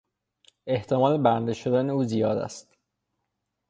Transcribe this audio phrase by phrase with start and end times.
[0.67, 2.77] احتمال برنده شدن او زیاد است.